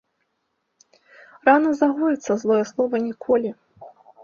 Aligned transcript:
Рана 1.51 1.69
загоіцца, 1.83 2.31
злое 2.41 2.59
слова‒ 2.73 2.95
ніколі 3.07 3.49